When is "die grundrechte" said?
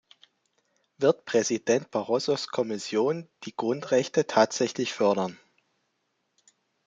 3.43-4.25